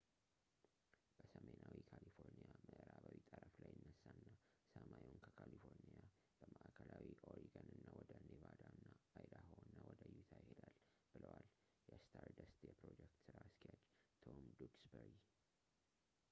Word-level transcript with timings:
በሰሜናዊ 1.17 1.75
ካሊፎርኒያ 1.89 2.47
ምዕራባዊ 2.69 3.11
ጠረፍ 3.29 3.55
ላይ 3.65 3.73
ይነሳና 3.81 4.23
ሰማዩን 4.71 5.13
ከካሊፎርኒያ 5.25 5.99
በማዕከላዊ 6.39 7.05
ኦሪገን 7.33 7.67
እና 7.77 7.85
ወደ 7.99 8.09
ኔቫዳ 8.25 8.43
እና 8.73 8.97
አይዳሆ 9.19 9.53
እና 9.67 9.77
ወደ 9.91 10.01
ዩታ 10.15 10.33
ይሄዳል” 10.45 10.75
ብለዋል 11.13 11.47
የስታርደስት 11.93 12.59
የፕሮጀክት 12.71 13.21
ሥራ 13.29 13.37
አስኪያጅ፤ 13.47 13.85
ቶም 14.25 14.41
ዱክስበሪ 14.61 15.11